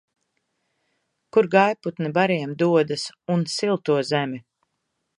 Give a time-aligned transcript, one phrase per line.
[1.37, 3.07] Kur gājputni bariem dodas
[3.37, 4.47] un silto zemi?